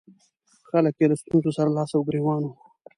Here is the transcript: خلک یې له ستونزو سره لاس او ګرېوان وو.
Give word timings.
خلک 0.69 0.95
یې 0.99 1.05
له 1.11 1.15
ستونزو 1.21 1.51
سره 1.57 1.69
لاس 1.77 1.91
او 1.93 2.01
ګرېوان 2.07 2.41
وو. 2.45 2.53